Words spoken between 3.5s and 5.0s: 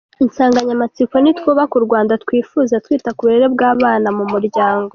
bw’abana mu muryango”.